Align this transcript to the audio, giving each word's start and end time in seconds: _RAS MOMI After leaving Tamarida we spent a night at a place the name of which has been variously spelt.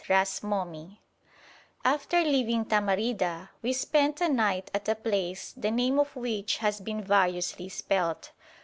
_RAS 0.09 0.41
MOMI 0.41 0.99
After 1.85 2.21
leaving 2.23 2.65
Tamarida 2.65 3.49
we 3.61 3.71
spent 3.71 4.19
a 4.19 4.27
night 4.29 4.71
at 4.73 4.89
a 4.89 4.95
place 4.95 5.53
the 5.55 5.69
name 5.69 5.99
of 5.99 6.15
which 6.15 6.57
has 6.57 6.79
been 6.81 7.03
variously 7.03 7.69
spelt. 7.69 8.31